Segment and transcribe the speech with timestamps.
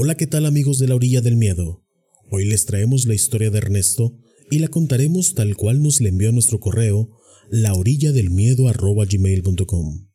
[0.00, 1.84] Hola, ¿qué tal amigos de la orilla del miedo?
[2.30, 4.14] Hoy les traemos la historia de Ernesto
[4.48, 7.10] y la contaremos tal cual nos la envió a nuestro correo
[7.50, 10.06] laorilladelmiedo@gmail.com.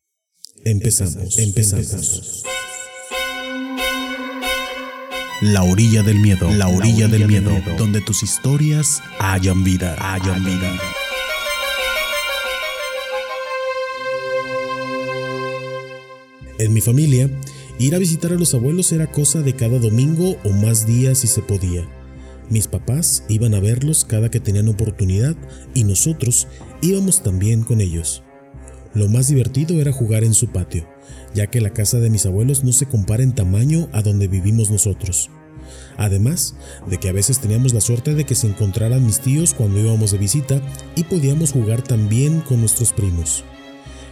[0.63, 2.45] Empezamos, empezamos.
[5.41, 10.79] La orilla del miedo, la orilla, del, miedo, donde tus historias hayan vida, hayan vida.
[16.57, 17.29] En mi familia,
[17.79, 21.27] ir a visitar a los abuelos era cosa de cada domingo o más días si
[21.27, 21.87] se podía.
[22.49, 25.35] Mis papás iban a verlos cada que tenían oportunidad
[25.73, 26.47] y nosotros
[26.81, 28.23] íbamos también con ellos.
[28.93, 30.87] Lo más divertido era jugar en su patio,
[31.33, 34.69] ya que la casa de mis abuelos no se compara en tamaño a donde vivimos
[34.69, 35.31] nosotros.
[35.97, 36.55] Además
[36.87, 40.11] de que a veces teníamos la suerte de que se encontraran mis tíos cuando íbamos
[40.11, 40.61] de visita
[40.95, 43.43] y podíamos jugar también con nuestros primos.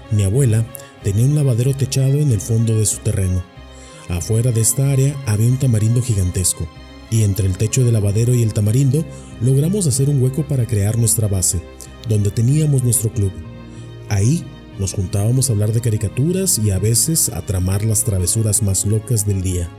[0.09, 0.65] Mi abuela
[1.03, 3.50] tenía un lavadero techado en el fondo de su terreno.
[4.11, 6.67] Afuera de esta área había un tamarindo gigantesco,
[7.09, 9.05] y entre el techo del lavadero y el tamarindo
[9.39, 11.61] logramos hacer un hueco para crear nuestra base,
[12.09, 13.31] donde teníamos nuestro club.
[14.09, 14.43] Ahí
[14.79, 19.25] nos juntábamos a hablar de caricaturas y a veces a tramar las travesuras más locas
[19.25, 19.69] del día.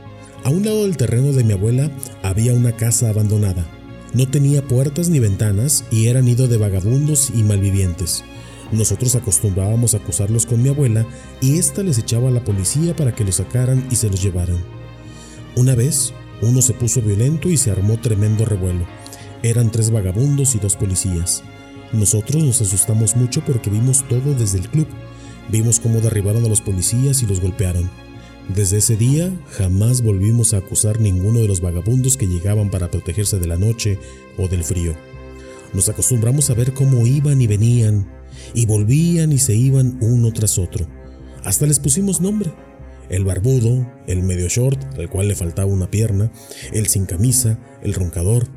[0.43, 1.91] A un lado del terreno de mi abuela
[2.23, 3.67] había una casa abandonada.
[4.15, 8.23] No tenía puertas ni ventanas y era nido de vagabundos y malvivientes.
[8.71, 11.05] Nosotros acostumbrábamos a acusarlos con mi abuela
[11.41, 14.63] y ésta les echaba a la policía para que los sacaran y se los llevaran.
[15.55, 18.85] Una vez, uno se puso violento y se armó tremendo revuelo.
[19.43, 21.43] Eran tres vagabundos y dos policías.
[21.91, 24.87] Nosotros nos asustamos mucho porque vimos todo desde el club.
[25.49, 27.89] Vimos cómo derribaron a los policías y los golpearon.
[28.49, 33.39] Desde ese día jamás volvimos a acusar ninguno de los vagabundos que llegaban para protegerse
[33.39, 33.99] de la noche
[34.37, 34.95] o del frío.
[35.73, 38.07] Nos acostumbramos a ver cómo iban y venían,
[38.53, 40.87] y volvían y se iban uno tras otro.
[41.43, 42.53] Hasta les pusimos nombre.
[43.09, 46.31] El barbudo, el medio short, al cual le faltaba una pierna,
[46.71, 48.47] el sin camisa, el roncador.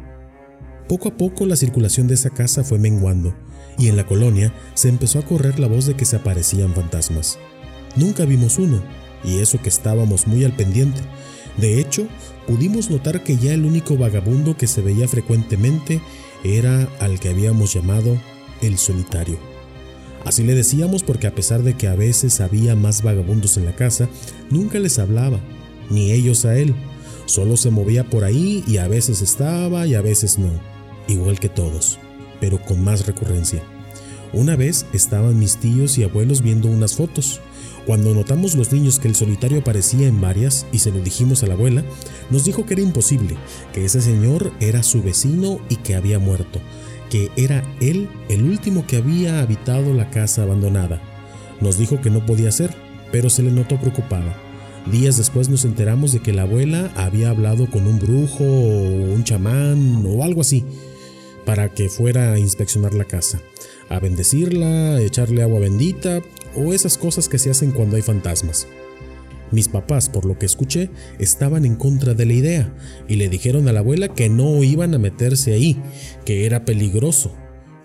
[0.89, 3.35] Poco a poco la circulación de esa casa fue menguando,
[3.77, 7.39] y en la colonia se empezó a correr la voz de que se aparecían fantasmas.
[7.97, 8.83] Nunca vimos uno,
[9.25, 11.01] y eso que estábamos muy al pendiente.
[11.57, 12.07] De hecho,
[12.47, 16.01] pudimos notar que ya el único vagabundo que se veía frecuentemente
[16.45, 18.17] era al que habíamos llamado
[18.63, 19.56] el solitario.
[20.27, 23.77] Así le decíamos porque a pesar de que a veces había más vagabundos en la
[23.77, 24.09] casa,
[24.51, 25.39] nunca les hablaba,
[25.89, 26.75] ni ellos a él.
[27.27, 30.51] Solo se movía por ahí y a veces estaba y a veces no,
[31.07, 32.01] igual que todos,
[32.41, 33.63] pero con más recurrencia.
[34.33, 37.41] Una vez estaban mis tíos y abuelos viendo unas fotos.
[37.87, 41.47] Cuando notamos los niños que el solitario aparecía en varias y se lo dijimos a
[41.47, 41.85] la abuela,
[42.31, 43.37] nos dijo que era imposible,
[43.73, 46.61] que ese señor era su vecino y que había muerto,
[47.17, 51.01] que era él el último que había habitado la casa abandonada.
[51.63, 52.75] Nos dijo que no podía ser,
[53.11, 54.37] pero se le notó preocupada.
[54.93, 59.25] Días después nos enteramos de que la abuela había hablado con un brujo o un
[59.25, 60.63] chamán o algo así
[61.47, 63.41] para que fuera a inspeccionar la casa,
[63.89, 66.21] a bendecirla, a echarle agua bendita
[66.55, 68.69] o esas cosas que se hacen cuando hay fantasmas.
[69.53, 72.75] Mis papás, por lo que escuché, estaban en contra de la idea
[73.09, 75.81] y le dijeron a la abuela que no iban a meterse ahí,
[76.25, 77.33] que era peligroso.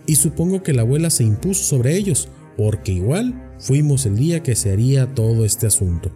[0.08, 4.56] Y supongo que la abuela se impuso sobre ellos, porque igual fuimos el día que
[4.56, 6.12] se haría todo este asunto.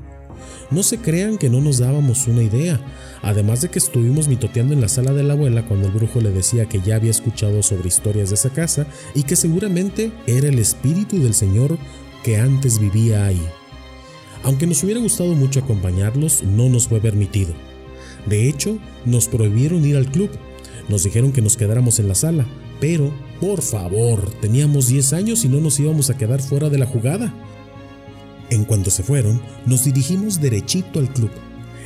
[0.71, 2.79] No se crean que no nos dábamos una idea,
[3.21, 6.31] además de que estuvimos mitoteando en la sala de la abuela cuando el brujo le
[6.31, 10.59] decía que ya había escuchado sobre historias de esa casa y que seguramente era el
[10.59, 11.77] espíritu del señor
[12.23, 13.41] que antes vivía ahí.
[14.43, 17.53] Aunque nos hubiera gustado mucho acompañarlos, no nos fue permitido.
[18.25, 20.29] De hecho, nos prohibieron ir al club.
[20.89, 22.45] Nos dijeron que nos quedáramos en la sala,
[22.79, 26.85] pero, por favor, teníamos 10 años y no nos íbamos a quedar fuera de la
[26.85, 27.33] jugada.
[28.49, 31.31] En cuanto se fueron, nos dirigimos derechito al club.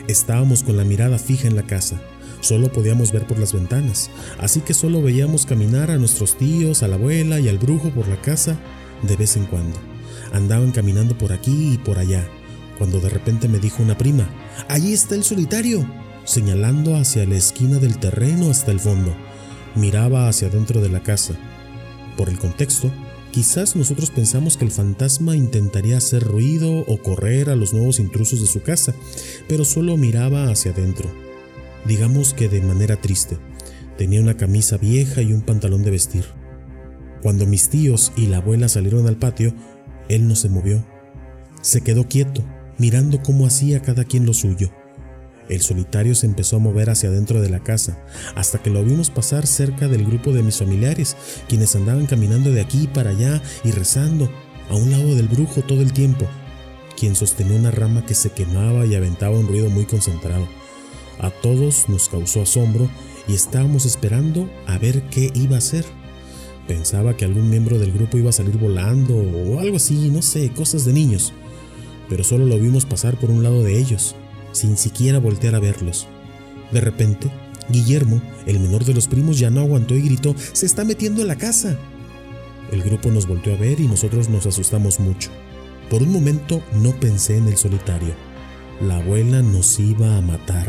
[0.08, 2.02] Estábamos con la mirada fija en la casa.
[2.42, 6.88] Solo podíamos ver por las ventanas, así que solo veíamos caminar a nuestros tíos, a
[6.88, 8.58] la abuela y al brujo por la casa
[9.04, 9.78] de vez en cuando.
[10.32, 12.30] Andaban caminando por aquí y por allá,
[12.80, 14.28] cuando de repente me dijo una prima,
[14.68, 15.86] allí está el solitario,
[16.24, 19.14] señalando hacia la esquina del terreno hasta el fondo.
[19.76, 21.36] Miraba hacia dentro de la casa.
[22.18, 22.92] Por el contexto,
[23.32, 28.42] quizás nosotros pensamos que el fantasma intentaría hacer ruido o correr a los nuevos intrusos
[28.42, 28.96] de su casa,
[29.48, 31.12] pero solo miraba hacia adentro.
[31.86, 33.38] Digamos que de manera triste.
[33.98, 36.24] Tenía una camisa vieja y un pantalón de vestir.
[37.22, 39.54] Cuando mis tíos y la abuela salieron al patio,
[40.08, 40.86] él no se movió.
[41.62, 42.44] Se quedó quieto,
[42.80, 44.72] mirando cómo hacía cada quien lo suyo.
[45.50, 47.98] El solitario se empezó a mover hacia adentro de la casa,
[48.36, 51.18] hasta que lo vimos pasar cerca del grupo de mis familiares,
[51.48, 54.30] quienes andaban caminando de aquí para allá y rezando,
[54.70, 56.28] a un lado del brujo todo el tiempo,
[56.98, 60.48] quien sostenía una rama que se quemaba y aventaba un ruido muy concentrado.
[61.20, 62.88] A todos nos causó asombro
[63.28, 65.84] y estábamos esperando a ver qué iba a hacer.
[66.68, 70.52] Pensaba que algún miembro del grupo iba a salir volando o algo así, no sé,
[70.52, 71.34] cosas de niños.
[72.10, 74.16] Pero solo lo vimos pasar por un lado de ellos,
[74.52, 76.08] sin siquiera voltear a verlos.
[76.72, 77.32] De repente,
[77.70, 81.28] Guillermo, el menor de los primos, ya no aguantó y gritó, ¡Se está metiendo en
[81.28, 81.78] la casa!
[82.72, 85.30] El grupo nos volteó a ver y nosotros nos asustamos mucho.
[85.90, 88.14] Por un momento no pensé en el solitario.
[88.82, 90.68] La abuela nos iba a matar.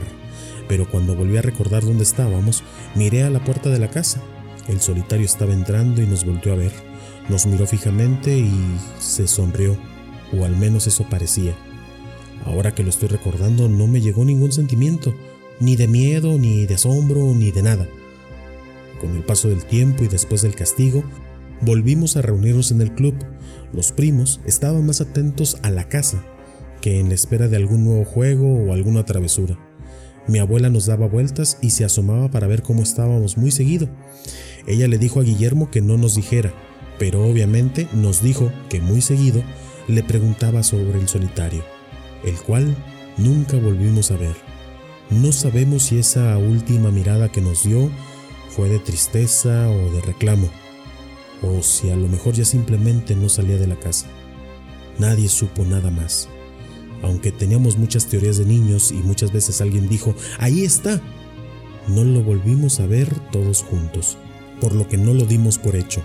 [0.66, 2.62] Pero cuando volví a recordar dónde estábamos,
[2.94, 4.22] miré a la puerta de la casa.
[4.68, 6.72] El solitario estaba entrando y nos volteó a ver.
[7.28, 8.52] Nos miró fijamente y
[8.98, 9.76] se sonrió,
[10.38, 11.54] o al menos eso parecía.
[12.44, 15.14] Ahora que lo estoy recordando, no me llegó ningún sentimiento,
[15.60, 17.88] ni de miedo, ni de asombro, ni de nada.
[19.00, 21.04] Con el paso del tiempo y después del castigo,
[21.60, 23.14] volvimos a reunirnos en el club.
[23.72, 26.24] Los primos estaban más atentos a la casa
[26.80, 29.58] que en la espera de algún nuevo juego o alguna travesura.
[30.26, 33.88] Mi abuela nos daba vueltas y se asomaba para ver cómo estábamos muy seguido.
[34.66, 36.52] Ella le dijo a Guillermo que no nos dijera,
[36.98, 39.42] pero obviamente nos dijo que muy seguido
[39.88, 41.64] le preguntaba sobre el solitario,
[42.24, 42.76] el cual
[43.16, 44.36] nunca volvimos a ver.
[45.10, 47.90] No sabemos si esa última mirada que nos dio
[48.50, 50.48] fue de tristeza o de reclamo,
[51.42, 54.06] o si a lo mejor ya simplemente no salía de la casa.
[54.98, 56.28] Nadie supo nada más.
[57.02, 61.00] Aunque teníamos muchas teorías de niños y muchas veces alguien dijo, ahí está,
[61.88, 64.18] no lo volvimos a ver todos juntos,
[64.60, 66.02] por lo que no lo dimos por hecho.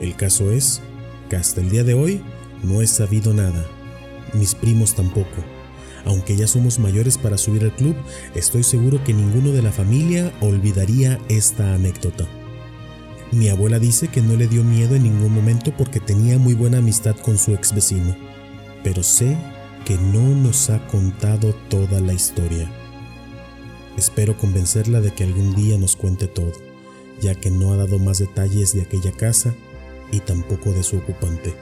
[0.00, 0.80] El caso es
[1.28, 2.22] que hasta el día de hoy
[2.62, 3.66] no he sabido nada,
[4.34, 5.42] mis primos tampoco.
[6.04, 7.96] Aunque ya somos mayores para subir al club,
[8.34, 12.26] estoy seguro que ninguno de la familia olvidaría esta anécdota.
[13.30, 16.78] Mi abuela dice que no le dio miedo en ningún momento porque tenía muy buena
[16.78, 18.16] amistad con su ex vecino,
[18.82, 19.36] pero sé
[19.84, 22.70] que no nos ha contado toda la historia.
[23.96, 26.52] Espero convencerla de que algún día nos cuente todo,
[27.20, 29.54] ya que no ha dado más detalles de aquella casa
[30.10, 31.54] y tampoco de su ocupante,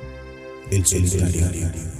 [0.70, 1.99] el solitario.